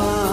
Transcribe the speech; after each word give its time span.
Oh. 0.00 0.27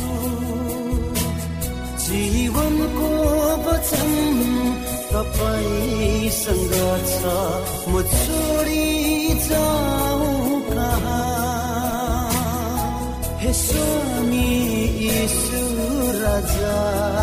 जीवनको 2.05 3.11
वचन 3.67 4.11
तपाईँसँग 5.13 6.75
छ। 7.07 7.21
म 7.89 8.03
छोडी 8.03 9.35
जाउँ 9.35 10.61
कहाँ? 10.61 12.31
हे 13.39 13.53
स्वामी 13.53 14.53
राजा। 16.23 17.22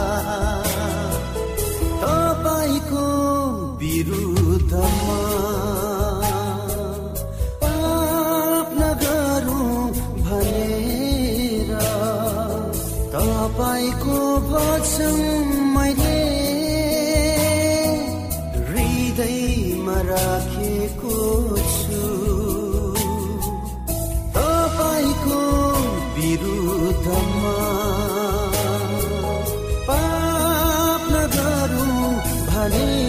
भनेर 32.71 33.08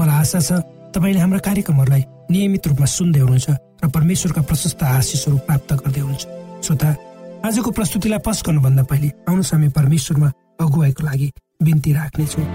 मलाई 0.00 0.16
आशा 0.20 0.40
छ 0.40 0.50
तपाईँले 0.94 1.20
हाम्रा 1.20 1.38
कार्यक्रमहरूलाई 1.48 2.02
नियमित 2.30 2.66
रूपमा 2.68 2.86
सुन्दै 2.86 3.20
हुनुहुन्छ 3.20 3.48
र 3.82 3.88
परमेश्वरका 3.88 4.42
प्रशस्त 4.48 4.82
आशिषहरू 4.82 5.36
प्राप्त 5.46 5.72
गर्दै 5.72 6.00
हुनुहुन्छ। 6.00 6.24
श्रोता 6.64 6.88
आजको 7.46 7.70
प्रस्तुतिलाई 7.70 8.20
पस 8.26 8.38
गर्नुभन्दा 8.46 8.82
पहिले 8.90 9.08
आउनुहोस् 9.28 9.52
हामी 9.54 9.68
परमेश्वरमा 9.78 10.28
अगुवाईको 10.60 11.02
लागि 11.06 11.28
बिन्ती 11.62 11.90
राख्नेछौँ। 11.92 12.46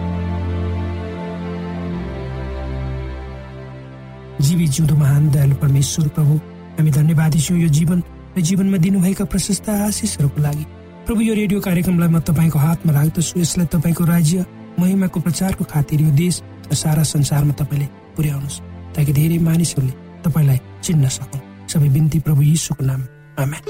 जीवी 4.42 4.68
जिउँदो 4.68 4.96
महान 4.98 5.30
दयालु 5.32 5.56
परमेश्वर 5.62 6.08
प्रभु 6.18 6.34
हामी 6.78 6.92
धन्यवादी 6.92 7.40
छौँ 7.40 7.58
यो 7.58 7.70
जीवन 7.78 8.00
र 8.38 8.42
जीवनमा 8.42 8.78
दिनुभएका 8.78 9.26
प्रशस्त 9.26 9.70
आशिषहरूको 9.70 10.42
लागि। 10.42 10.66
प्रभु 11.06 11.22
यो 11.22 11.34
रेडियो 11.34 11.60
कार्यक्रमलाई 11.62 12.10
म 12.10 12.20
तपाईँको 12.20 12.60
हातमा 12.60 12.92
राख्दछु। 12.94 13.40
यसलाई 13.40 13.68
तपाईँको 13.70 14.04
राज्य 14.06 14.46
महिमाको 14.80 15.20
प्रचारको 15.20 15.64
खातिर 15.64 16.02
यो 16.02 16.12
देश 16.18 16.42
सारा 16.74 17.04
संसारमा 17.04 17.54
तपाईँले 17.54 17.86
पुर्याउनुहोस्। 18.16 18.60
ताकि 18.96 19.14
धेरै 19.14 19.38
मानिसहरूले 19.38 19.94
तपाईँलाई 20.24 20.60
चिन्न 20.84 21.08
सकुन्। 21.08 21.42
सबै 21.68 21.90
बिन्ती 21.90 22.20
प्रभु 22.20 22.42
यीशुको 22.42 22.86
नाम। 22.86 23.02
आमेन। 23.40 23.64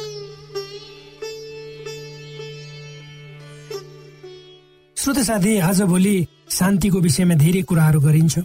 श्रोत 4.97 5.19
साथी 5.19 5.57
आजभोलि 5.57 6.27
शान्तिको 6.49 6.99
विषयमा 6.99 7.35
धेरै 7.35 7.61
कुराहरू 7.61 7.99
गरिन्छ। 8.01 8.39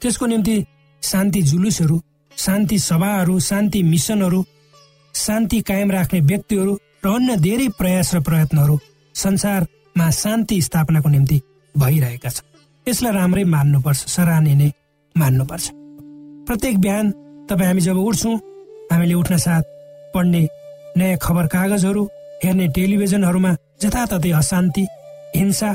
त्यसको 0.00 0.26
निम्ति 0.26 0.64
शान्ति 1.02 1.42
जुलुसहरू 1.42 2.02
शान्ति 2.36 2.78
सभाहरू 2.78 3.40
शान्ति 3.40 3.82
मिसनहरू 3.82 4.44
शान्ति 5.14 5.60
कायम 5.60 5.90
राख्ने 5.90 6.20
व्यक्तिहरू 6.20 6.78
र 7.04 7.08
अन्य 7.08 7.36
धेरै 7.36 7.68
प्रयास 7.68 8.14
र 8.14 8.20
प्रयत्नहरू 8.20 8.78
संसारमा 9.14 10.10
शान्ति 10.10 10.62
स्थापनाको 10.62 11.08
निम्ति 11.08 11.40
भइरहेका 11.76 12.28
छन्। 12.28 12.49
यसलाई 12.86 13.12
राम्रै 13.12 13.44
मान्नुपर्छ 13.44 14.00
सराहने 14.14 14.54
नै 14.60 14.68
मान्नुपर्छ। 15.14 15.66
प्रत्येक 16.46 16.76
बिहान 16.80 17.06
तपाईँ 17.48 17.68
हामी 17.68 17.80
जब 17.80 17.96
उठ्छौँ 17.98 18.36
हामीले 18.90 19.14
उठ्न 19.14 19.36
साथ 19.36 19.64
पढ्ने 20.14 20.42
नयाँ 20.96 21.18
खबर 21.22 21.46
कागजहरू 21.46 22.02
हेर्ने 22.44 22.66
टेलिभिजनहरूमा 22.76 23.52
जताततै 23.82 24.30
अशान्ति 24.32 24.84
हिंसा 25.36 25.70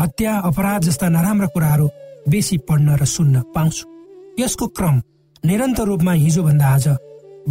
हत्या 0.00 0.32
अपराध 0.48 0.80
जस्ता 0.82 1.08
नराम्रा 1.08 1.46
कुराहरू 1.54 1.86
बेसी 2.28 2.56
पढ्न 2.68 2.88
र 3.00 3.04
सुन्न 3.04 3.40
पाउँछु। 3.54 3.84
यसको 4.38 4.66
क्रम 4.76 4.96
निरन्तर 5.44 5.84
रूपमा 5.90 6.12
हिजोभन्दा 6.24 6.66
आज 6.66 6.86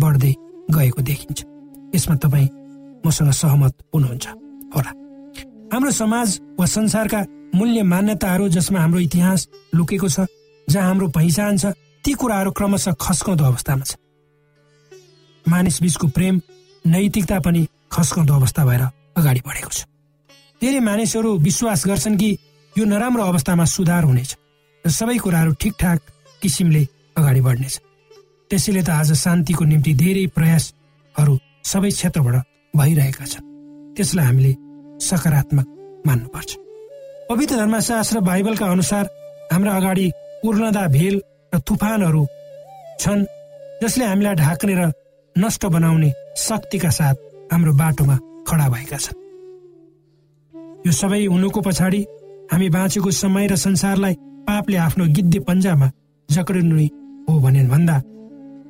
बढ्दै 0.01 0.33
गएको 0.69 1.01
देखिन्छ। 1.01 1.39
यसमा 1.95 2.15
तपाईँ 2.24 2.48
मसँग 3.03 3.31
सहमत 3.33 3.74
हुनुहुन्छ। 3.93 4.25
होला। 4.75 4.91
हाम्रो 5.74 5.91
समाज 5.91 6.29
वा 6.59 6.65
संसारका 6.65 7.21
मूल्य 7.56 7.84
मान्यताहरू 7.84 8.48
जसमा 8.50 8.79
हाम्रो 8.79 9.00
इतिहास 9.00 9.48
लुकेको 9.75 10.10
छ 10.10 10.25
जहाँ 10.68 10.88
हाम्रो 10.88 11.08
पहिचान 11.10 11.58
छ 11.58 11.74
ती 12.03 12.13
कुराहरू 12.13 12.51
क्रमशः 12.51 12.94
खस्काउँदो 13.01 13.44
अवस्थामा 13.44 13.84
छ। 13.84 13.96
मानिस 15.46 15.82
बीचको 15.82 16.08
प्रेम 16.08 16.41
नैतिकता 16.86 17.39
पनि 17.39 17.68
खस्काउँदो 17.91 18.34
अवस्था 18.34 18.65
भएर 18.65 18.84
अगाडि 19.18 19.41
बढेको 19.48 19.70
छ। 19.70 19.86
धेरै 20.62 20.79
मानिसहरू 20.79 21.38
विश्वास 21.38 21.88
गर्छन् 21.88 22.18
कि 22.18 22.29
यो 22.75 22.86
नराम्रो 22.86 23.24
अवस्थामा 23.24 23.65
सुधार 23.65 24.03
हुनेछ 24.03 24.32
र 24.86 24.89
सबै 24.89 25.18
कुराहरू 25.18 25.51
ठिकठाक 25.60 26.00
किसिमले 26.41 26.88
अगाडि 27.18 27.41
बढ्नेछ। 27.41 27.75
त्यसैले 28.50 28.82
त 28.84 28.89
आज 28.89 29.13
शान्तिको 29.13 29.65
निम्ति 29.65 29.94
धेरै 29.94 30.25
प्रयासहरू 30.38 31.34
सबै 31.65 31.89
क्षेत्रबाट 31.89 32.36
भइरहेका 32.74 33.25
छन्। 33.25 33.46
त्यसलाई 33.98 34.25
हामीले 34.25 34.51
सकारात्मक 35.01 35.68
मान्नुपर्छ। 36.08 36.69
पवित्र 37.29 37.55
धर्मशास्त्र 37.55 38.19
बाइबलका 38.25 38.65
अनुसार 38.65 39.05
हाम्रा 39.51 39.74
अगाडि 39.77 40.05
उर्लदा 40.45 40.86
भेल 40.89 41.15
र 41.53 41.59
तुफानहरू 41.62 42.25
छन् 43.00 43.25
जसले 43.81 44.05
हामीलाई 44.05 44.36
ढाक्ने 44.36 44.75
र 44.75 44.91
नष्ट 45.36 45.65
बनाउने 45.75 46.09
शक्तिका 46.38 46.89
साथ 46.89 47.15
हाम्रो 47.53 47.74
बाटोमा 47.81 48.15
खडा 48.50 48.67
भएका 48.74 48.98
छन्। 48.98 49.17
यो 50.86 50.91
सबै 50.91 51.21
हुनुको 51.25 51.62
पछाडि 51.62 52.01
हामी 52.51 52.69
बाँचेको 52.74 53.12
समय 53.21 53.48
र 53.48 53.55
संसारलाई 53.62 54.13
पापले 54.50 54.77
आफ्नो 54.89 55.05
गिद्धे 55.13 55.39
पन्जामा 55.45 55.91
जक्रिनु 56.29 56.77
हो 57.29 57.39
भने 57.45 57.63
भन्दा 57.69 57.95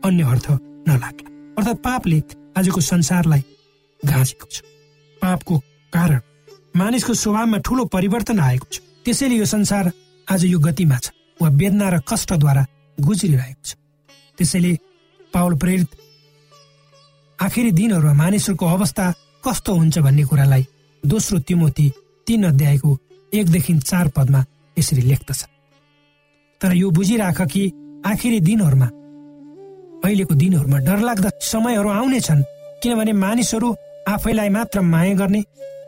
अन्य 0.03 0.23
अर्थ 0.31 0.47
नलाग्ला। 0.89 1.29
अर्थात् 1.57 1.83
पापले 1.87 2.19
आजको 2.59 2.81
संसारलाई 2.91 3.43
घाँसेको 4.03 4.47
छ। 4.51 4.61
पापको 5.21 5.57
कारण 5.93 6.19
मानिसको 6.75 7.13
स्वभावमा 7.13 7.57
ठूलो 7.65 7.85
परिवर्तन 7.85 8.39
आएको 8.39 8.67
छ। 8.71 8.79
त्यसैले 9.05 9.35
यो 9.35 9.45
संसार 9.45 9.91
आज 10.27 10.45
यो 10.45 10.59
गतिमा 10.59 10.97
छ 10.97 11.11
वा 11.41 11.49
वेदना 11.49 11.89
र 11.89 11.99
कष्टद्वारा 12.07 12.63
गुज्रिरहेको 12.97 13.63
छ। 13.63 13.75
त्यसैले 14.37 14.73
पावल 15.33 15.53
प्रेरित 15.57 15.89
आखिरी 17.39 17.71
दिनहरूमा 17.71 18.13
मानिसहरूको 18.13 18.65
अवस्था 18.67 19.05
कस्तो 19.43 19.71
हुन्छ 19.73 19.97
भन्ने 19.99 20.23
कुरालाई 20.23 20.63
दोस्रो 21.03 21.39
तिमोती 21.47 21.87
तीन 22.27 22.43
अध्यायको 22.45 22.97
एकदेखि 23.31 23.73
चार 23.79 24.07
पदमा 24.15 24.43
यसरी 24.77 25.01
लेख्दछ। 25.01 25.41
तर 26.61 26.73
यो 26.75 26.89
बुझिराख 26.91 27.41
कि 27.41 27.63
आखिरी 28.05 28.39
दिनहरूमा 28.39 28.89
अहिलेको 30.03 30.35
दिनहरूमा 30.35 30.77
डरलाग्दा 30.87 31.29
समयहरू 31.41 31.89
आउने 31.89 32.19
छन् 32.19 32.43
किनभने 32.83 33.13
मानिसहरू 33.13 33.69
आफैलाई 34.07 34.49
मात्र 34.49 34.81
माया 34.81 35.13
गर्ने 35.15 35.41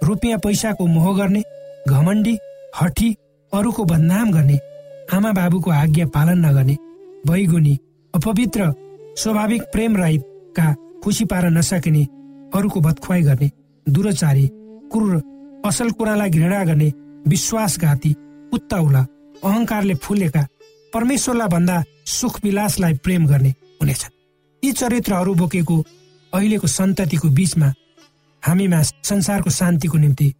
रुपियाँ 0.04 0.40
पैसाको 0.44 0.86
मोह 0.88 1.18
गर्ने 1.18 1.42
घमण्डी 1.90 2.38
हठी 2.82 3.10
अरूको 3.54 3.84
बदनाम 3.86 4.32
गर्ने 4.32 4.58
आमा 5.14 5.32
बाबुको 5.32 5.72
आज्ञा 5.72 6.06
पालन 6.16 6.46
नगर्ने 6.46 6.78
वैगुणी 7.30 7.78
अपवित्र 8.14 8.72
स्वाभाविक 9.22 9.64
प्रेम 9.74 9.98
रहितका 9.98 10.74
खुसी 11.04 11.26
पार 11.26 11.50
नसकिने 11.50 12.04
अरूको 12.56 12.80
बदखुवाई 12.80 13.22
गर्ने 13.22 13.50
दुराचारी 13.88 14.48
क्रूर 14.92 15.16
असल 15.66 15.90
कुरालाई 15.98 16.30
घृणा 16.30 16.64
गर्ने 16.64 16.92
विश्वासघाती 17.28 18.14
उत्ताउला 18.54 19.06
अहङ्कारले 19.44 19.96
फुलेका 20.04 20.46
परमेश्वरलाई 20.94 21.48
भन्दा 21.48 21.84
सुख 22.16 22.40
विलासलाई 22.44 22.94
प्रेम 23.04 23.26
गर्ने 23.28 23.50
हुनेछन्। 23.82 24.16
यी 24.64 24.72
चरित्रहरू 24.80 25.34
बोकेको 25.42 25.78
अहिलेको 26.34 26.68
सन्ततिको 26.68 27.30
बीचमा 27.38 27.68
हामीमा 28.44 28.82
संसारको 29.04 29.50
शान्तिको 29.50 29.98
निम्ति 29.98 30.34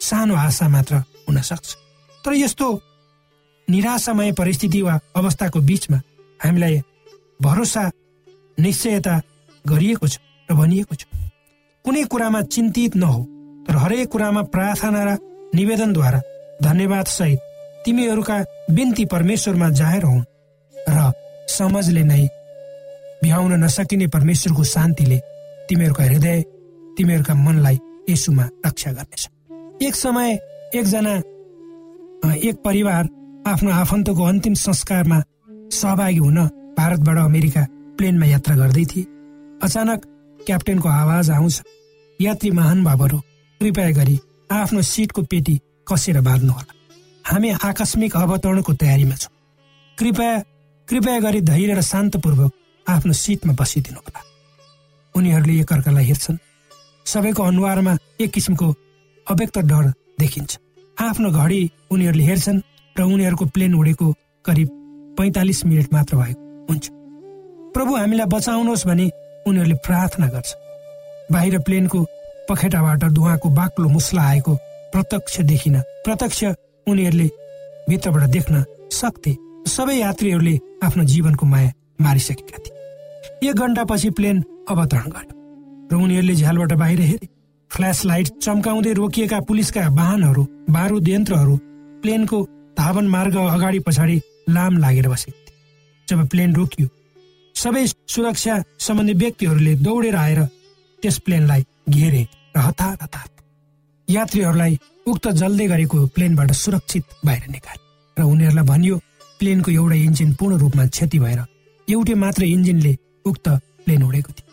सानो 0.00 0.34
आशा 0.36 0.68
मात्र 0.68 0.94
हुन 1.28 1.40
सक्छ। 1.40 1.74
तर 2.24 2.34
यस्तो 2.34 2.68
निराशामय 3.68 4.32
परिस्थिति 4.32 4.82
वा 4.82 4.98
अवस्थाको 5.16 5.60
बीचमा 5.60 6.00
हामीलाई 6.40 6.80
भरोसा 7.42 7.82
निश्चयता 8.58 9.14
गरिएको 9.64 10.06
छ 10.08 10.18
र 10.48 10.54
भनिएको 10.54 10.94
छ। 10.94 11.04
कुनै 11.84 12.04
कुरामा 12.04 12.40
चिन्तित 12.54 12.96
नहो 12.96 13.20
तर 13.66 13.76
हरेक 13.76 14.08
कुरामा 14.08 14.42
प्रार्थना 14.54 15.02
र 15.04 15.18
निवेदनद्वारा 15.54 16.20
धन्यवाद 16.62 17.06
सहित 17.06 17.38
तिमीहरूका 17.84 18.36
बिन्ती 18.70 19.04
परमेश्वरमा 19.04 19.68
जाहेर 19.70 20.04
हुन् 20.04 20.24
र 20.74 21.12
समझले 21.48 22.02
नै 22.02 22.24
भ्याउन 23.22 23.52
नसकिने 23.64 24.06
परमेश्वरको 24.14 24.64
शान्तिले 24.64 25.18
तिमीहरूका 25.68 26.04
हृदय 26.04 26.42
तिमीहरूका 26.96 27.34
मनलाई 27.36 27.78
यसुमा 28.10 28.44
रक्षा 28.66 28.90
गर्नेछ। 28.92 29.28
एक 29.82 29.94
समय 29.96 30.38
एकजना 30.74 31.14
एक 32.40 32.56
परिवार 32.64 33.08
आफ्नो 33.46 33.70
आफन्तको 33.72 34.22
अन्तिम 34.24 34.54
संस्कारमा 34.56 35.18
सहभागी 35.72 36.18
हुन 36.18 36.38
भारतबाट 36.78 37.18
अमेरिका 37.20 37.62
प्लेनमा 37.98 38.26
यात्रा 38.26 38.54
गर्दै 38.56 38.84
थिए। 38.86 39.04
अचानक 39.62 40.00
क्याप्टेनको 40.40 40.88
आवाज 40.88 41.30
आउँछ 41.30 41.62
यात्री 42.20 42.50
महानुभावहरू 42.50 43.18
कृपया 43.60 43.90
गरी 43.92 44.18
आफ्नो 44.50 44.82
सिटको 44.84 45.22
पेटी 45.22 45.60
कसेर 45.88 46.20
बाँध्नुहोला। 46.20 46.72
हामी 47.24 47.50
आकस्मिक 47.60 48.16
अवतरणको 48.16 48.72
तयारीमा 48.74 49.16
छौँ। 49.16 49.32
कृपया 49.98 50.32
कृपया 50.88 51.18
गरी 51.20 51.40
धैर्य 51.42 51.74
र 51.74 51.82
शान्तपूर्वक 51.82 52.52
आफ्नो 52.86 53.12
सिटमा 53.14 53.52
बसिदिनु 53.60 53.98
होला 53.98 54.20
उनीहरूले 55.14 55.60
एकअर्कालाई 55.60 56.04
हेर्छन्। 56.04 56.38
सबैको 57.06 57.42
अनुहारमा 57.42 57.96
एक 58.20 58.30
किसिमको 58.32 58.68
अव्यक्त 59.26 59.58
डर 59.70 59.92
देखिन्छ। 60.20 60.58
आफ्नो 60.96 61.30
घडी 61.30 61.60
उनीहरूले 61.90 62.24
हेर्छन् 62.24 62.60
र 62.96 63.02
उनीहरूको 63.04 63.44
प्लेन 63.54 63.74
उडेको 63.74 64.06
करिब 64.44 64.68
पैँतालिस 65.18 65.64
मिनट 65.66 65.92
मात्र 65.92 66.16
भएको 66.16 66.40
हुन्छ। 66.68 66.84
प्रभु 67.74 67.96
हामीलाई 67.96 68.26
बचाउनुहोस् 68.26 68.86
भने 68.86 69.06
उनीहरूले 69.46 69.76
प्रार्थना 69.86 70.26
गर्छ। 70.28 70.50
बाहिर 71.32 71.58
प्लेनको 71.62 72.00
पखेटाबाट 72.48 73.04
धुवाको 73.14 73.48
बाक्लो 73.50 73.88
मुस्ला 73.88 74.22
आएको 74.22 74.54
प्रत्यक्ष 74.92 75.40
देखिन 75.50 75.80
प्रत्यक्ष 76.04 76.44
उनीहरूले 76.86 77.28
भित्रबाट 77.88 78.30
देख्न 78.30 78.64
सक्थे। 78.92 79.32
सबै 79.68 79.96
यात्रीहरूले 79.96 80.58
आफ्नो 80.84 81.04
जीवनको 81.04 81.46
माया 81.46 81.70
मारिसकेका 82.00 82.58
थिए। 82.58 83.50
एक 83.50 83.56
घन्टापछि 83.56 84.10
प्लेन 84.10 84.44
अवतरण 84.70 85.10
गर्यो 85.10 85.35
र 85.90 85.94
उनीहरूले 85.96 86.34
झ्यालबाट 86.34 86.72
बाहिर 86.72 87.00
हेरे। 87.00 87.28
फ्ल्यास 87.70 88.04
लाइट 88.04 88.28
चम्काउँदै 88.42 88.92
रोकिएका 88.92 89.38
पुलिसका 89.48 89.88
वाहनहरू 89.94 90.42
बारुद 90.70 91.08
यन्त्रहरू 91.08 91.56
प्लेनको 92.02 92.42
धावन 92.78 93.06
मार्ग 93.08 93.36
अगाडि 93.38 93.78
पछाडि 93.86 94.16
लाम 94.48 94.76
लागेर 94.78 95.08
बसेको 95.08 95.38
थिए 95.38 95.54
जब 96.08 96.26
प्लेन 96.28 96.54
रोकियो 96.54 96.88
सबै 97.54 97.84
सुरक्षा 97.86 98.54
सम्बन्धी 98.86 99.14
व्यक्तिहरूले 99.22 99.74
दौडेर 99.86 100.16
आएर 100.16 100.40
त्यस 101.02 101.18
प्लेनलाई 101.26 101.64
घेरे 101.88 102.22
र 102.56 102.58
हतार 102.58 102.96
हतार। 103.02 103.26
यात्रीहरूलाई 104.08 104.78
उक्त 105.06 105.28
जल्दै 105.40 105.66
गरेको 105.66 106.06
प्लेनबाट 106.14 106.52
सुरक्षित 106.54 107.04
बाहिर 107.26 107.50
निकाले 107.50 107.82
र 108.16 108.22
उनीहरूलाई 108.32 108.66
भनियो 108.66 108.96
प्लेनको 109.40 109.70
एउटा 109.70 109.96
इन्जिन 109.96 110.32
पूर्ण 110.38 110.58
रूपमा 110.58 110.86
क्षति 110.86 111.18
भएर 111.18 111.40
एउटै 111.88 112.14
मात्र 112.24 112.42
इन्जिनले 112.46 112.96
उक्त 113.26 113.48
प्लेन 113.84 114.02
उडेको 114.02 114.32
थियो। 114.32 114.45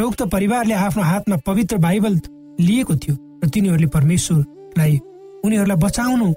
र 0.00 0.02
उक्त 0.02 0.22
परिवारले 0.32 0.74
आफ्नो 0.74 1.02
हातमा 1.04 1.36
पवित्र 1.44 1.76
बाइबल 1.76 2.14
लिएको 2.56 2.94
थियो 2.96 3.14
र 3.44 3.48
तिनीहरूले 3.52 3.86
परमेश्वरलाई 3.92 4.94
उनीहरूलाई 5.44 5.76
बचाउनु 5.76 6.28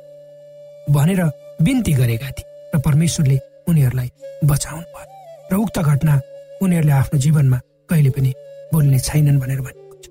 भनेर 0.92 1.22
बिन्ती 1.64 1.94
गरेका 1.96 2.30
थिए 2.36 2.76
र 2.76 2.80
परमेश्वरले 2.84 3.38
उनीहरूलाई 3.72 4.10
बचाउनु 4.44 4.84
भयो। 4.84 5.08
र 5.52 5.56
उक्त 5.64 5.80
घटना 5.80 6.14
उनीहरूले 6.60 6.92
आफ्नो 6.92 7.20
जीवनमा 7.24 7.60
कहिले 7.88 8.10
पनि 8.12 8.32
बोल्ने 8.74 9.00
छैनन् 9.00 9.40
भनेर 9.40 9.62
भनेको 9.64 9.96
छ। 10.04 10.06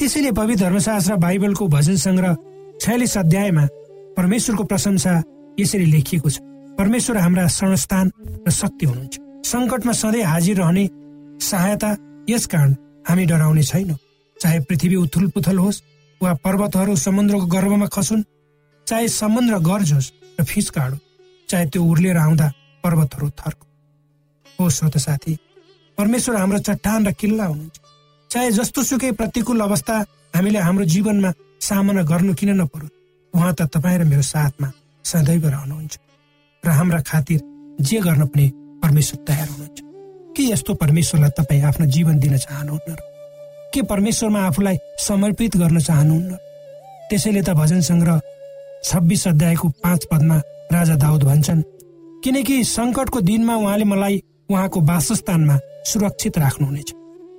त्यसैले 0.00 0.32
पवित्र 0.32 0.64
धर्मशास्त्र 0.64 1.16
बाइबलको 1.20 1.68
भजन 1.68 1.96
सङ्ग्रह 2.08 2.36
छयालिस 2.80 3.16
अध्यायमा 3.18 3.64
परमेश्वरको 4.16 4.64
प्रशंसा 4.64 5.12
यसरी 5.60 5.86
लेखिएको 5.92 6.28
छ। 6.30 6.40
परमेश्वर 6.80 7.16
हाम्रा 7.20 7.46
संस्थान 7.52 8.06
र 8.48 8.50
शक्ति 8.50 8.84
हुनुहुन्छ। 8.86 9.14
सङ्कटमा 9.44 9.92
सधैँ 9.92 10.24
हाजिर 10.24 10.56
रहने 10.56 10.84
सहायता 11.36 11.90
यस 12.28 12.46
कारण 12.46 12.74
हामी 13.08 13.24
डराउने 13.26 13.62
छैनौँ। 13.62 13.96
चाहे 14.36 14.58
पृथ्वी 14.60 14.96
उथुल 14.96 15.26
पुथल 15.34 15.58
होस् 15.58 15.82
वा 16.20 16.32
पर्वतहरू 16.44 16.96
समुद्रको 16.96 17.46
गर्भमा 17.46 17.86
खसुन् 17.94 18.22
चाहे 18.86 19.08
समुद्र 19.08 19.58
गर्जोस् 19.68 20.12
र 20.40 20.44
फिस 20.44 20.70
काडो 20.70 20.98
चाहे 21.48 21.66
त्यो 21.66 21.82
उर्लिएर 21.84 22.16
आउँदा 22.16 22.46
पर्वतहरू 22.84 23.28
थर्को 23.40 23.66
हो 24.58 24.70
श्रोत 24.70 24.96
साथी 24.98 25.36
परमेश्वर 25.98 26.36
हाम्रो 26.36 26.58
चट्टान 26.58 27.06
र 27.06 27.12
किल्ला 27.12 27.44
हुनुहुन्छ। 27.44 27.80
चाहे 28.30 28.50
जस्तो 28.52 28.82
सुकै 28.82 29.12
प्रतिकूल 29.18 29.60
अवस्था 29.60 29.94
हामीले 30.36 30.58
हाम्रो 30.58 30.84
जीवनमा 30.84 31.32
सामना 31.60 32.02
गर्नु 32.02 32.34
किन 32.34 32.50
नपरोस् 32.60 32.94
उहाँ 33.34 33.54
त 33.54 33.70
तपाईँ 33.72 33.98
र 33.98 34.04
मेरो 34.04 34.22
साथमा 34.22 34.72
सदैव 35.04 35.46
रहनुहुन्छ। 35.48 35.94
र 36.64 36.68
हाम्रा 36.68 37.00
खातिर 37.02 37.40
जे 37.80 37.98
गर्न 38.00 38.26
पनि 38.26 38.46
परमेश्वर 38.82 39.24
तयार 39.26 39.48
हुनुहुन्छ। 39.48 39.87
के 40.36 40.42
यस्तो 40.42 40.74
परमेश्वरलाई 40.74 41.30
तपाईँ 41.30 41.62
आफ्नो 41.62 41.86
जीवन 41.86 42.18
दिन 42.18 42.36
चाहनुहुन्न? 42.36 42.96
के 43.74 43.82
परमेश्वरमा 43.82 44.40
आफूलाई 44.46 44.76
समर्पित 44.98 45.56
गर्न 45.56 45.78
चाहनुहुन्न? 45.78 46.36
त्यसैले 47.10 47.42
त 47.42 47.50
भजन 47.50 47.80
सङ्ग्रह 47.80 48.20
छब्बिस 48.84 49.28
अध्यायको 49.28 49.68
पाँच 49.68 50.04
पदमा 50.12 50.36
राजा 50.72 50.94
दाउद 50.94 51.22
भन्छन् 51.22 51.62
किनकि 52.24 52.64
सङ्कटको 52.64 53.20
दिनमा 53.20 53.54
उहाँले 53.56 53.84
मलाई 53.84 54.22
उहाँको 54.50 54.80
वासस्थानमा 54.80 55.56
सुरक्षित 55.84 56.38
राख्नुहुनेछ। 56.38 56.88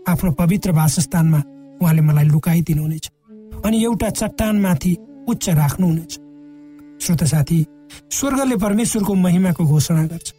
आफ्नो 0.08 0.32
पवित्र 0.32 0.72
वासस्थानमा 0.72 1.42
उहाँले 1.82 2.02
मलाई 2.02 2.26
लुकाइदिनुहुनेछ 2.26 3.10
अनि 3.66 3.84
एउटा 3.84 4.10
चट्टानमाथि 4.10 4.94
उच्च 5.30 5.50
राख्नुहुनेछ। 5.50 6.12
श्रोत 7.02 7.24
साथी 7.24 7.66
स्वर्गले 8.12 8.56
परमेश्वरको 8.56 9.14
महिमाको 9.16 9.66
घोषणा 9.66 10.04
गर्छ। 10.06 10.34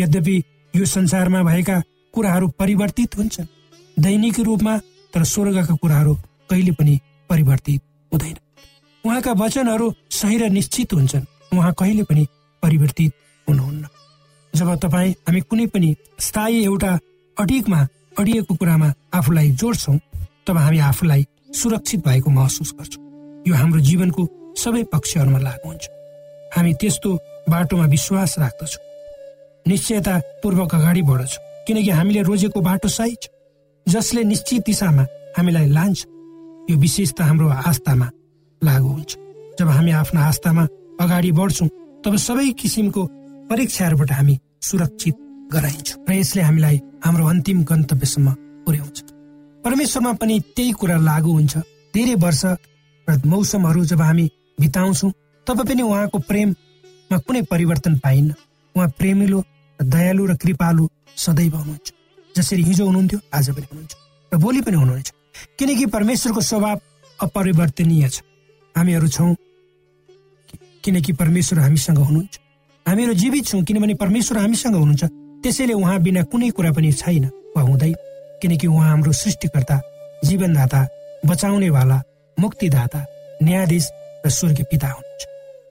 यद्यपि 0.00 0.36
यो 0.76 0.84
संसारमा 0.86 1.42
भएका 1.42 1.82
कुराहरू 2.14 2.48
परिवर्तित 2.48 3.16
हुन्छन्। 3.16 3.46
दैनिक 3.96 4.40
रूपमा 4.40 4.76
तर 5.14 5.24
स्वर्गका 5.24 5.74
कुराहरू 5.74 6.14
कहिले 6.50 6.72
पनि 6.72 7.00
परिवर्तित 7.30 7.82
हुँदैन। 8.12 8.36
उहाँका 9.04 9.32
वचनहरू 9.32 9.92
सही 10.10 10.38
र 10.38 10.48
निश्चित 10.48 10.92
हुन्छन्। 10.92 11.26
उहाँ 11.52 11.72
कहिले 11.78 12.02
पनि 12.02 12.26
परिवर्तित 12.62 13.12
हुनुहुन्न। 13.48 13.86
जब 14.54 14.74
तपाईँ 14.74 15.12
हामी 15.28 15.40
कुनै 15.40 15.66
पनि 15.66 15.94
स्थायी 16.18 16.64
एउटा 16.64 16.98
अडिगमा 17.36 17.80
अडिएको 18.18 18.54
कुरामा 18.54 18.92
आफूलाई 19.14 19.50
जोड्छौँ 19.50 19.98
तब 20.46 20.56
हामी 20.56 20.78
आफूलाई 20.78 21.26
सुरक्षित 21.54 22.00
भएको 22.06 22.30
महसुस 22.30 22.72
गर्छौँ। 22.78 23.44
यो 23.48 23.54
हाम्रो 23.54 23.80
जीवनको 23.80 24.28
सबै 24.58 24.82
पक्षहरूमा 24.92 25.38
लागु 25.38 25.68
हुन्छ। 25.68 25.88
हामी 26.56 26.74
त्यस्तो 26.74 27.14
बाटोमा 27.48 27.86
विश्वास 27.86 28.38
राख्दछौँ। 28.38 28.89
निश्चयता 29.66 30.18
पूर्वक 30.42 30.74
अगाडि 30.74 31.02
बढ्छौँ 31.02 31.44
किनकि 31.66 31.90
हामीले 31.90 32.22
रोजेको 32.22 32.60
बाटो 32.60 32.88
सही 32.88 33.14
छ 33.22 33.28
जसले 33.86 34.24
निश्चित 34.24 34.62
दिशामा 34.66 35.04
हामीलाई 35.36 35.66
लान्छ 35.70 36.04
यो 36.70 36.76
विशेषता 36.76 37.24
हाम्रो 37.24 37.48
आस्थामा 37.48 38.08
लागु 38.62 38.88
हुन्छ। 38.88 39.16
जब 39.58 39.68
हामी 39.68 39.90
आफ्नो 39.92 40.20
आस्थामा 40.20 40.66
अगाडि 41.00 41.32
बढ्छौँ 41.32 41.68
तब 42.04 42.16
सबै 42.16 42.50
किसिमको 42.60 43.04
परीक्षाहरूबाट 43.50 44.10
हामी 44.12 44.38
सुरक्षित 44.62 45.16
गराइन्छौँ 45.52 46.04
र 46.08 46.12
यसले 46.12 46.42
हामीलाई 46.42 46.80
हाम्रो 47.04 47.26
अन्तिम 47.26 47.62
गन्तव्यसम्म 47.70 48.34
पुर्याउँछ। 48.66 48.98
परमेश्वरमा 49.64 50.12
पनि 50.20 50.40
त्यही 50.56 50.72
कुरा 50.80 50.96
लागु 51.08 51.30
हुन्छ। 51.32 51.56
धेरै 51.94 52.14
वर्ष 52.24 52.44
र 53.08 53.16
मौसमहरू 53.26 53.84
जब 53.84 54.00
हामी 54.00 54.26
बिताउँछौँ 54.60 55.12
तब 55.46 55.58
पनि 55.68 55.82
उहाँको 55.82 56.18
प्रेममा 56.28 57.18
कुनै 57.26 57.42
परिवर्तन 57.50 57.98
पाइन्न। 58.04 58.34
उहाँ 58.76 58.88
प्रेमिलो 58.98 59.44
दयालु 59.80 60.26
र 60.26 60.34
कृपालु 60.36 60.88
सदैव 61.16 61.54
हुनुहुन्छ। 61.56 61.92
जसरी 62.34 62.62
हिजो 62.62 62.86
हुनुहुन्थ्यो 62.86 63.18
आज 63.34 63.50
पनि 63.50 63.66
हुनुहुन्छ 63.70 63.94
र 64.32 64.36
भोलि 64.38 64.60
पनि 64.60 64.76
हुनुहुन्छ। 64.76 65.08
किनकि 65.58 65.86
परमेश्वरको 65.86 66.40
स्वभाव 66.40 66.80
अपरिवर्तनीय 67.18 68.08
छ। 68.08 68.22
हामीहरू 68.74 69.08
छौँ 69.08 69.34
किनकि 70.84 71.12
परमेश्वर 71.12 71.58
हामीसँग 71.58 71.98
हुनुहुन्छ। 71.98 72.38
हामीहरू 72.86 73.14
जीवित 73.14 73.44
छौँ 73.46 73.62
किनभने 73.64 73.94
परमेश्वर 73.94 74.38
हामीसँग 74.38 74.74
हुनुहुन्छ। 74.74 75.04
त्यसैले 75.42 75.72
उहाँ 75.72 75.98
बिना 76.00 76.22
कुनै 76.30 76.50
कुरा 76.50 76.72
पनि 76.72 76.92
छैन 76.92 77.24
वा 77.56 77.62
हुँदै 77.62 77.92
किनकि 78.42 78.66
उहाँ 78.66 78.88
हाम्रो 78.90 79.12
सृष्टिकर्ता 79.12 79.80
जीवनदाता 80.24 80.80
बचाउनेवाला 81.26 82.02
मुक्तिदाता 82.38 83.00
न्यायाधीश 83.42 83.86
र 84.26 84.30
स्वर्गीय 84.30 84.64
पिता 84.70 84.88
हुनुहुन्छ। 84.88 85.22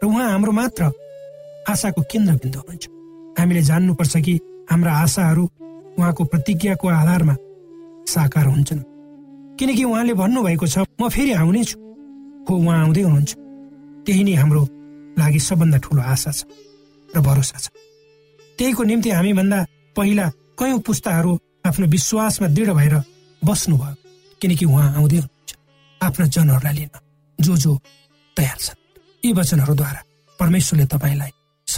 र 0.03 0.05
उहाँ 0.05 0.29
हाम्रो 0.31 0.51
मात्र 0.51 0.91
आशाको 1.71 2.01
केन्द्रबिन्दु 2.11 2.59
हुनुहुन्छ 2.59 2.85
हामीले 3.39 3.61
जान्नुपर्छ 3.69 4.17
कि 4.25 4.33
हाम्रा 4.71 4.91
आशाहरू 5.03 5.43
उहाँको 5.97 6.23
प्रतिज्ञाको 6.31 6.87
आधारमा 6.87 7.35
साकार 8.07 8.45
हुन्छन्। 8.45 8.81
किनकि 9.59 9.83
उहाँले 9.83 10.13
भन्नुभएको 10.13 10.67
छ 10.67 10.77
म 11.01 11.09
फेरि 11.09 11.31
आउनेछु। 11.33 11.77
हो 12.47 12.53
उहाँ 12.55 12.77
आउँदै 12.83 13.01
हुनुहुन्छ। 13.01 13.31
त्यही 14.05 14.23
नै 14.23 14.33
हाम्रो 14.41 14.61
लागि 15.19 15.39
सबभन्दा 15.39 15.77
ठुलो 15.83 16.01
आशा 16.01 16.31
छ 16.31 16.39
र 17.09 17.21
भरोसा 17.21 17.57
छ। 17.59 17.65
त्यहीको 18.57 18.83
निम्ति 18.83 19.09
हामीभन्दा 19.09 19.59
पहिला 19.95 20.25
कयौँ 20.59 20.79
पुस्ताहरू 20.79 21.31
आफ्नो 21.67 21.85
विश्वासमा 21.87 22.47
दृढ 22.55 22.69
भएर 22.79 22.95
बस्नुभयो 23.41 23.95
किनकि 24.41 24.65
उहाँ 24.65 24.87
आउँदै 24.95 25.17
हुनुहुन्छ। 25.17 25.51
आफ्ना 26.01 26.25
जनहरूलाई 26.25 26.73
लिन 26.73 26.89
जो 27.39 27.53
जो 27.55 27.71
तयार 28.37 28.57
छन्। 28.57 28.79
यी 29.23 29.31
वचनहरूद्वारा 29.33 30.01
परमेश्वरले 30.39 30.85
तपाईँलाई 30.87 31.31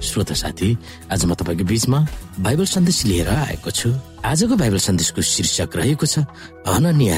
श्रोता 0.00 0.34
साथी 0.34 0.76
आज 1.12 1.24
म 1.24 1.34
तपाईँको 1.36 1.64
बीचमा 1.64 1.98
बाइबल 2.40 2.64
सन्देश 2.64 3.04
लिएर 3.04 3.28
आएको 3.28 3.70
छु। 3.70 3.88
आजको 4.24 4.56
बाइबल 4.56 4.78
सन्देशको 4.80 5.20
शीर्षक 5.22 5.76
रहेको 5.76 6.06
छ 6.06 6.24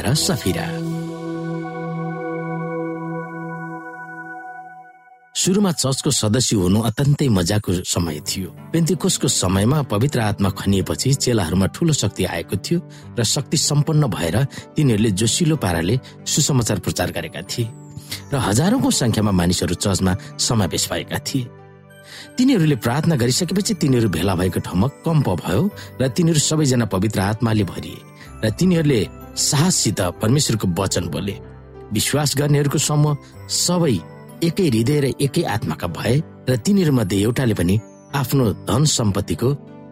र 0.03 0.15
सफिरा। 0.19 0.67
सुरुमा 5.35 5.73
चर्चको 5.73 6.11
सदस्य 6.11 6.57
हुनु 6.57 6.81
अत्यन्तै 6.83 7.29
मजाको 7.29 7.73
समय 7.87 8.21
थियो। 8.21 8.51
पेन्तिकोसको 8.73 9.29
समयमा 9.31 9.83
पवित्र 9.87 10.21
आत्मा 10.21 10.51
खनिएपछि 10.51 11.15
चेलाहरूमा 11.15 11.67
ठूलो 11.75 11.93
शक्ति 11.93 12.25
आएको 12.25 12.57
थियो 12.57 12.79
र 13.19 13.25
शक्ति 13.25 13.57
सम्पन्न 13.57 14.07
भएर 14.11 14.37
तिनीहरूले 14.77 15.11
जोसिलो 15.11 15.57
पाराले 15.57 15.99
सुसमाचार 16.27 16.79
प्रचार 16.83 17.11
गरेका 17.11 17.43
थिए 17.47 17.71
र 18.33 18.37
हजारौंको 18.39 18.91
संख्यामा 18.91 19.31
मानिसहरू 19.31 19.75
चर्चमा 19.75 20.13
समावेश 20.39 20.89
भएका 20.91 21.19
थिए। 21.19 21.62
तिनीहरूले 22.39 22.77
प्रार्थना 22.85 23.17
गरिसकेपछि 23.17 23.75
तिनीहरू 23.83 24.09
भेला 24.09 24.35
भएको 24.35 24.61
ठाउँमा 24.67 24.89
कम्प 25.05 25.29
भयो 25.43 25.63
र 26.01 26.09
तिनीहरू 26.17 26.41
सबैजना 26.41 26.87
पवित्र 26.95 27.21
आत्माले 27.21 27.65
भरिए 27.65 27.99
र 28.45 28.51
तिनीहरूले 28.59 29.01
साहससित 29.49 30.01
परमेश्वरको 30.23 30.67
वचन 30.79 31.05
बोले। 31.15 31.37
विश्वास 31.93 32.35
गर्नेहरूको 32.39 32.79
समूह 32.79 33.17
सबै 33.49 33.97
एकै 34.49 34.67
हृदय 34.69 34.99
र 35.01 35.07
एकै 35.21 35.43
आत्माका 35.55 35.87
भए 35.99 36.17
र 36.49 36.57
तिनीहरू 36.65 36.93
मध्ये 36.93 37.21
एउटाले 37.23 37.55
पनि 37.55 37.79
आफ्नो 38.15 38.45
धन 38.69 38.85
सम्पत्तिको 38.97 39.49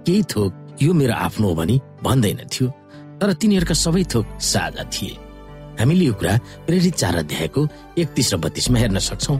केही 0.06 0.22
थोक 0.32 0.50
यो 0.82 0.92
मेरो 0.92 1.14
आफ्नो 1.26 1.48
हो 1.48 1.54
भनी 1.54 1.76
भन्दैन 2.04 2.40
थियो 2.48 2.66
तर 3.20 3.32
तिनीहरूका 3.40 3.74
सबै 3.84 4.04
थोक 4.14 4.26
साझा 4.40 4.84
थिए। 4.92 5.12
हामीले 5.80 6.04
यो 6.04 6.14
कुरा 6.16 6.34
प्रेरित 6.66 6.94
चार 6.94 7.16
अध्यायको 7.16 7.60
एकतिस 7.98 8.32
र 8.34 8.36
बत्तीसमा 8.44 8.78
हेर्न 8.78 8.98
सक्छौ। 8.98 9.34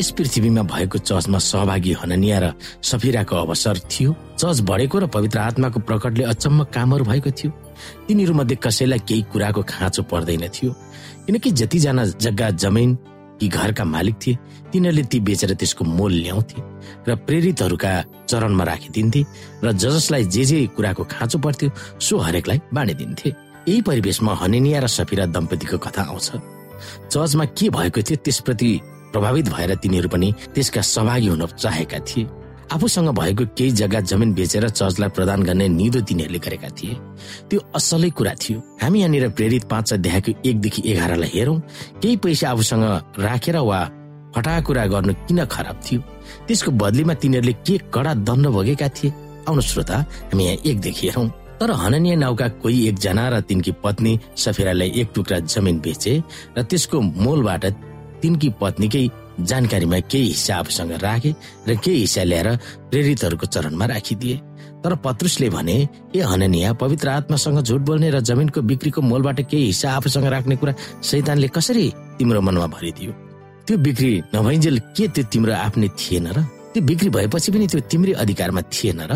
यस 0.00 0.10
पृथ्वीमा 0.16 0.62
भएको 0.64 0.98
चर्चमा 0.98 1.38
सहभागी 1.44 1.92
हननिया 2.00 2.38
र 2.40 2.46
सफिराको 2.80 3.36
अवसर 3.36 3.78
थियो। 3.84 4.10
चर्च 4.40 4.60
बढेको 4.64 4.96
र 4.98 5.06
पवित्र 5.12 5.38
आत्माको 5.38 5.80
प्रकटले 5.84 6.24
अचम्म 6.24 6.64
कामहरू 6.72 7.04
भएको 7.04 7.30
थियो। 7.30 7.50
तिनीहरू 8.08 8.34
मध्ये 8.34 8.56
कसैलाई 8.64 8.98
केही 9.04 9.22
कुराको 9.28 9.62
खाँचो 9.68 10.02
पर्दैन 10.08 10.48
थियो। 10.48 10.72
किनकि 11.28 11.50
जतिजना 11.52 12.04
जग्गा 12.16 12.48
जमिन 12.56 12.94
कि 13.40 13.48
घरका 13.48 13.84
मालिक 13.84 14.16
थिए 14.24 14.38
तिनीहरूले 14.72 15.04
ती 15.04 15.20
बेचेर 15.20 15.52
त्यसको 15.60 15.84
मोल 15.84 16.12
ल्याउँथे 16.24 16.58
र 17.04 17.14
प्रेरितहरूका 17.28 17.92
चरणमा 18.24 18.64
राखिदिन्थे 18.64 19.20
र 19.64 19.72
ज 19.72 19.84
जसलाई 20.00 20.24
जे 20.32 20.44
जे 20.44 20.66
कुराको 20.76 21.04
खाँचो 21.12 21.38
पर्थ्यो 21.44 21.68
सो 22.00 22.16
हरेकलाई 22.24 22.60
बाँडिदिन्थे। 22.72 23.28
यही 23.68 23.80
परिवेशमा 23.84 24.32
हनेनिया 24.40 24.80
र 24.80 24.86
सफिरा 24.88 25.26
दम्पतिको 25.28 25.76
कथा 25.76 26.02
आउँछ। 26.08 26.28
चर्चमा 27.12 27.44
के 27.52 27.68
भएको 27.68 28.00
थियो 28.00 28.16
त्यसप्रति 28.24 28.70
प्रभावित 29.12 29.48
भएर 29.48 29.74
तिनीहरू 29.74 30.08
पनि 30.08 30.32
त्यसका 30.54 30.80
सहभागी 30.80 31.28
हुन 31.28 31.46
चाहेका 31.46 31.98
थिए। 32.08 32.26
आफूसँग 32.72 33.08
भएको 33.18 33.44
केही 33.58 33.70
जग्गा 33.70 34.00
जमिन 34.00 34.32
बेचेर 34.34 34.68
चर्चलाई 34.68 35.08
प्रदान 35.10 35.42
गर्ने 35.42 35.66
निदो 35.68 36.00
तिनीहरूले 36.06 36.38
गरेका 36.38 36.68
थिए। 36.70 36.94
त्यो 37.50 37.60
असलै 37.74 38.10
कुरा 38.10 38.34
थियो। 38.34 38.58
हामी 38.82 38.98
यहाँनिर 39.00 39.28
प्रेरित 39.34 39.64
पाँच 39.66 39.92
अध्यायको 39.92 40.32
एकदेखि 40.46 40.82
एघारलाई 40.86 41.30
हेरौँ। 41.34 41.58
केही 42.02 42.16
पैसा 42.22 42.50
आफूसँग 42.50 42.84
राखेर 43.18 43.56
वा 43.58 43.80
फटा 44.36 44.60
कुरा 44.62 44.86
गर्नु 44.86 45.12
किन 45.26 45.44
खराब 45.50 45.80
थियो? 45.82 46.00
त्यसको 46.46 46.70
बदलीमा 46.70 47.14
तिनीहरूले 47.18 47.52
के 47.66 47.78
कडा 47.90 48.14
दण्ड 48.22 48.46
भोगेका 48.54 48.88
थिए? 48.88 49.10
आउनु 49.50 49.60
श्रोता 49.60 49.96
हामी 50.30 50.44
यहाँ 50.44 50.56
एकदेखि 50.70 51.06
हेरौँ। 51.06 51.28
तर 51.58 51.70
हननीय 51.74 52.16
नाउका 52.16 52.46
कोही 52.62 52.86
एकजना 52.88 53.28
र 53.28 53.40
तिनकी 53.42 53.72
पत्नी 53.82 54.12
सफेरालाई 54.36 54.90
एक 54.96 55.08
टुक्रा 55.14 55.38
जमिन 55.44 55.78
बेचे 55.82 56.12
र 56.56 56.62
त्यसको 56.62 57.00
मोलबाट 57.00 57.64
तिनकी 58.22 58.48
पत्नीकै 58.60 59.04
जानकारीमा 59.40 59.98
केही 60.10 60.26
हिस्सा 60.26 60.56
आफूसँग 60.56 60.92
राखे 61.02 61.30
र 61.68 61.74
केही 61.84 62.00
हिस्सा 62.00 62.22
ल्याएर 62.24 62.48
प्रेरितहरूको 62.90 63.46
चरणमा 63.46 63.86
राखिदिए। 63.86 64.36
तर 64.84 64.94
पत्रुसले 65.04 65.48
भने 65.50 65.76
ए 66.16 66.20
हननिया 66.20 66.72
पवित्र 66.72 67.08
आत्मासँग 67.08 67.60
झुट 67.62 67.80
बोल्ने 67.88 68.10
र 68.10 68.20
जमिनको 68.20 68.60
बिक्रीको 68.62 69.00
मोलबाट 69.00 69.40
केही 69.50 69.64
हिस्सा 69.66 69.88
आफूसँग 69.92 70.26
राख्ने 70.34 70.56
कुरा 70.56 70.74
शैतानले 71.04 71.48
कसरी 71.48 71.86
तिम्रो 72.18 72.40
मनमा 72.40 72.66
भरिदियो? 72.76 73.12
त्यो 73.66 73.76
बिक्री 73.78 74.12
नभइन्जेल 74.34 74.78
के 74.96 75.08
त्यो 75.08 75.24
तिम्रो 75.32 75.52
आफ्नै 75.52 75.88
थिएन 76.00 76.26
र? 76.36 76.38
त्यो 76.72 76.82
बिक्री 76.82 77.08
भएपछि 77.10 77.52
पनि 77.52 77.66
त्यो 77.66 77.80
तिम्रै 77.90 78.12
अधिकारमा 78.22 78.62
थिएन 78.72 79.00
र? 79.10 79.12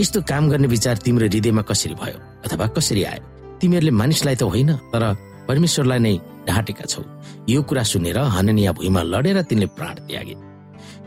यस्तो 0.00 0.22
काम 0.28 0.50
गर्ने 0.50 0.68
विचार 0.68 0.96
तिम्रो 1.04 1.26
हृदयमा 1.26 1.62
कसरी 1.62 1.94
भयो 1.94 2.18
अथवा 2.44 2.66
कसरी 2.76 3.02
आयो? 3.04 3.22
तिमीहरूले 3.60 3.90
मानिसलाई 3.90 4.36
त 4.36 4.42
होइन 4.42 4.70
तर 4.92 5.02
परमेश्वरलाई 5.48 5.98
नै 5.98 6.14
ढाँटेका 6.48 6.84
छौ। 6.84 7.02
यो 7.48 7.62
कुरा 7.62 7.82
सुनेर 7.82 8.18
हननिया 8.18 8.72
भुइँमा 8.72 9.02
लडेर 9.02 9.42
तिनले 9.42 9.66
प्राण 9.76 9.94
त्यागे। 10.06 10.34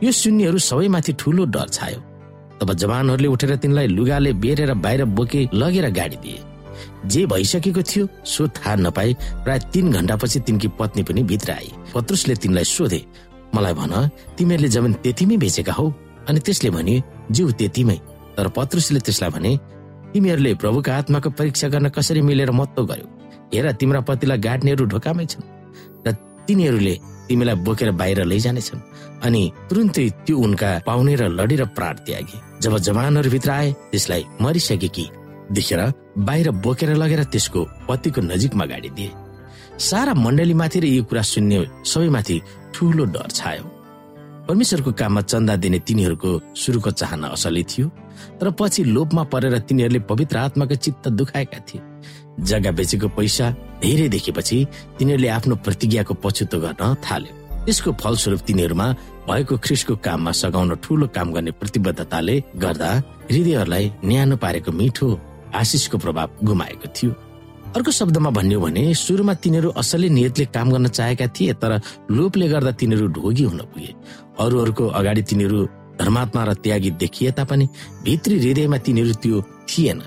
यो 0.03 0.11
सुन्नेहरू 0.11 0.57
सबैमाथि 0.57 1.13
ठूलो 1.13 1.45
डर 1.45 1.67
छायो। 1.69 1.99
तब 2.59 2.73
जवानहरूले 2.73 3.27
उठेर 3.27 3.55
तिनलाई 3.55 3.87
लुगाले 3.87 4.33
बेरेर 4.33 4.73
बाहिर 4.73 5.05
बोके 5.05 5.47
लगेर 5.53 5.89
गाडी 5.91 6.17
दिए। 6.23 6.39
जे 7.05 7.25
भइसकेको 7.25 7.81
थियो 7.81 8.07
सो 8.25 8.47
थाहा 8.47 8.75
नपाई 8.75 9.13
प्राय 9.43 9.59
तीन 9.73 9.91
घण्टापछि 9.91 10.39
तिनकी 10.39 10.67
पत्नी 10.79 11.03
पनि 11.03 11.23
भित्र 11.23 11.51
आई। 11.51 11.71
पत्रुसले 11.95 12.35
तिनलाई 12.35 12.63
सोधे 12.63 13.01
मलाई 13.55 13.73
भन 13.73 13.93
तिमीहरूले 14.37 14.69
जमिन 14.69 14.93
त्यतिमै 15.03 15.37
बेचेका 15.37 15.73
हौ? 15.73 15.87
अनि 16.27 16.39
त्यसले 16.39 16.69
भने 16.69 16.95
जिउ 17.31 17.51
त्यतिमै। 17.59 17.97
तर 18.37 18.47
पत्रुसले 18.55 18.99
त्यसलाई 18.99 19.31
भने 19.31 19.51
तिमीहरूले 20.13 20.53
प्रभुका 20.55 20.97
आत्माको 20.97 21.29
परीक्षा 21.29 21.67
गर्न 21.67 21.89
कसरी 21.89 22.21
मिलेर 22.21 22.51
मत्तो 22.51 22.85
गर्यो? 22.85 23.07
हेर 23.53 23.71
तिम्रा 23.79 24.01
पतिलाई 24.09 24.37
गाड्नेहरू 24.47 24.85
ढोकामै 24.93 25.25
छन् 25.31 25.45
र 26.05 26.07
तिनीहरूले 26.47 26.95
तिमीलाई 27.27 27.55
बोकेर 27.65 27.89
बाहिर 27.99 28.19
लैजानेछन् 28.31 28.81
अनि 29.25 29.41
तुरुन्तै 29.69 30.05
त्यो 30.25 30.35
उनका 30.45 30.69
पाउने 30.87 31.13
र 31.21 31.23
लडेर 31.29 31.63
प्राण 31.77 31.95
त्यागे। 32.05 32.37
जब 32.63 32.73
जवानहरू 32.87 33.29
भित्र 33.29 33.49
आए 33.51 33.69
त्यसलाई 33.91 34.23
मरिसकेकी 34.41 35.05
देखेर 35.55 35.81
बाहिर 36.27 36.47
बोकेर 36.65 36.89
लगेर 37.01 37.23
त्यसको 37.33 37.61
पतिको 37.87 38.21
नजिकमा 38.21 38.65
गाडी 38.71 38.89
दिए। 38.97 39.11
सारा 39.79 40.13
मण्डलीमाथि 40.13 40.79
र 40.79 40.85
यो 40.85 41.03
कुरा 41.09 41.21
सुन्ने 41.23 41.59
सबैमाथि 41.85 42.37
ठूलो 42.73 43.03
डर 43.13 43.29
छायो। 43.37 43.65
परमेश्वरको 44.47 44.91
काममा 44.99 45.21
चन्दा 45.31 45.55
दिने 45.63 45.79
तिनीहरूको 45.87 46.31
सुरुको 46.55 46.91
चाहना 46.91 47.27
असली 47.37 47.63
थियो 47.71 47.87
तर 48.39 48.47
पछि 48.59 48.83
लोभमा 48.95 49.23
परेर 49.31 49.57
तिनीहरूले 49.69 49.99
पवित्र 50.09 50.37
आत्माको 50.37 50.75
चित्त 50.75 51.07
दुखाएका 51.19 51.59
थिए। 51.67 51.81
जग्गा 52.45 52.71
बेचेको 52.71 53.07
पैसा 53.17 53.45
धेरै 53.81 54.07
देखेपछि 54.15 54.57
तिनीहरूले 54.97 55.29
आफ्नो 55.37 55.55
प्रतिज्ञाको 55.65 56.13
पछुतो 56.23 56.57
गर्न 56.59 56.83
थाल्यो 57.05 57.33
यसको 57.69 57.91
फलस्वरूप 58.01 58.41
तिनीहरूमा 58.47 58.87
भएको 59.29 59.57
ख्रिसको 59.65 59.95
काममा 60.05 60.31
सघाउन 60.41 60.75
ठूलो 60.83 61.07
काम 61.15 61.27
गर्ने 61.33 61.51
प्रतिबद्धताले 61.59 62.35
गर्दा 62.63 62.89
हृदयहरूलाई 63.31 63.85
न्यानो 64.05 64.35
पारेको 64.43 64.71
मिठो 64.71 65.07
आशिषको 65.55 65.97
प्रभाव 65.97 66.27
गुमाएको 66.43 66.87
थियो। 66.95 67.11
अर्को 67.75 67.91
शब्दमा 67.91 68.29
भन्यो 68.29 68.59
भने 68.59 68.83
सुरुमा 68.95 69.33
तिनीहरू 69.43 69.69
असली 69.77 70.09
नियतले 70.09 70.45
काम 70.55 70.71
गर्न 70.71 70.87
चाहेका 70.87 71.27
थिए 71.35 71.53
तर 71.61 71.71
लोभले 72.11 72.47
गर्दा 72.49 72.71
तिनीहरू 72.79 73.07
ढोगी 73.17 73.43
हुन 73.43 73.61
पुगे। 73.69 73.91
अरूहरूको 74.39 74.85
अगाडि 74.99 75.21
तिनीहरू 75.29 75.59
धर्मात्मा 75.99 76.43
र 76.43 76.53
त्यागी 76.63 76.91
देखिए 76.97 77.31
तापनि 77.37 77.67
भित्री 78.03 78.39
हृदयमा 78.39 78.77
तिनीहरू 78.77 79.13
त्यो 79.21 79.41
थिएन। 79.69 79.99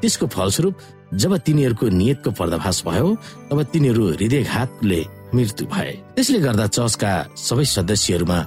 त्यसको 0.00 0.26
फलस्वरूप 0.26 0.74
जब 1.14 1.36
तिनीहरूको 1.46 1.86
नियतको 1.88 2.30
पर्दाभास 2.30 2.82
भयो 2.86 3.08
तब 3.50 3.62
तिनीहरू 3.72 4.02
हृदयघातले 4.12 5.00
मृत्यु 5.34 5.66
भए। 5.66 5.92
त्यसले 6.16 6.38
गर्दा 6.40 6.66
चर्चका 6.66 7.12
सबै 7.36 7.64
सदस्यहरूमा 7.64 8.38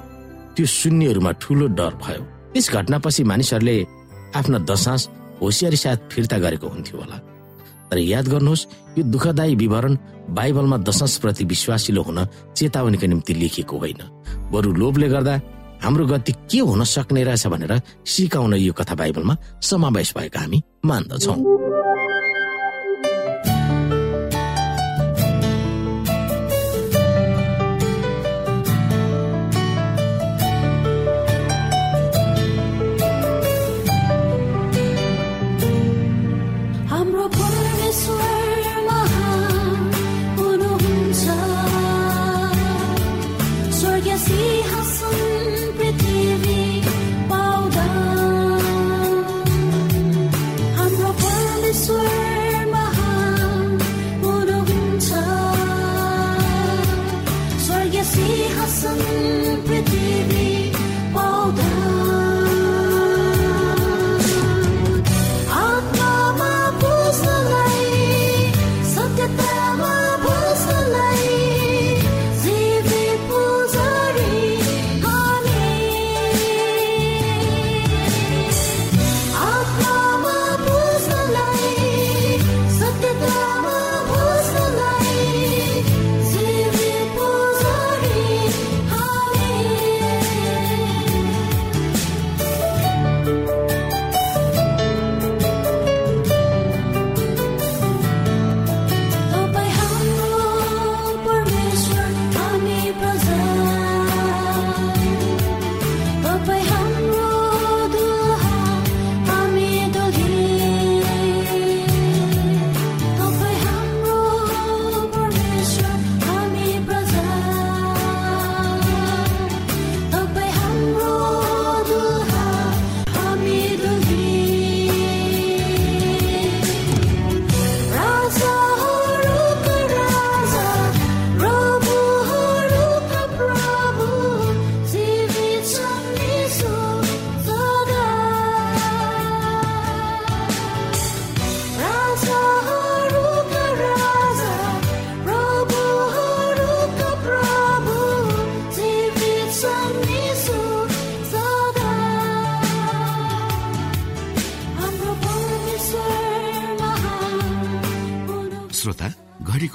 त्यो 0.56 0.65
शून्यहरूमा 0.65 1.32
ठूलो 1.41 1.65
डर 1.80 1.93
भयो। 2.04 2.21
त्यस 2.54 2.67
घटनापछि 2.71 3.24
मानिसहरूले 3.24 3.78
आफ्ना 4.36 4.58
दशांश 4.69 5.02
होसियारी 5.41 5.78
साथ 5.78 5.97
फिर्ता 6.12 6.38
गरेको 6.38 6.67
हुन्थ्यो 6.67 6.97
होला। 7.02 7.17
तर 7.89 7.97
याद 7.97 8.28
गर्नुहोस् 8.30 8.67
यो 8.97 9.04
दुःखदायी 9.04 9.56
विवरण 9.56 9.93
बाइबलमा 10.32 10.78
दशांश 10.88 11.17
प्रति 11.24 11.43
विश्वासिलो 11.45 12.02
हुन 12.02 12.19
चेतावनीको 12.56 13.08
निम्ति 13.08 13.34
लेखिएको 13.34 13.78
होइन। 13.78 14.02
बरु 14.52 14.71
लोभले 14.71 15.08
गर्दा 15.10 15.36
हाम्रो 15.84 16.06
गति 16.06 16.32
के 16.50 16.60
हुन 16.62 16.84
सक्ने 16.86 17.24
रहेछ 17.24 17.47
भनेर 17.47 17.74
सिकाउन 18.06 18.54
यो 18.54 18.74
कथा 18.74 18.95
बाइबलमा 18.95 19.36
समावेश 19.60 20.13
भएको 20.17 20.39
हामी 20.39 20.60
मान्दछौँ। 20.86 21.38